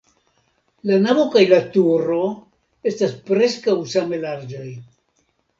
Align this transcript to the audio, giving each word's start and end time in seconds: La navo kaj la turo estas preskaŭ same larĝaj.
La 0.91 0.97
navo 1.01 1.25
kaj 1.35 1.43
la 1.51 1.59
turo 1.75 2.23
estas 2.93 3.15
preskaŭ 3.29 3.77
same 3.95 4.23
larĝaj. 4.25 4.69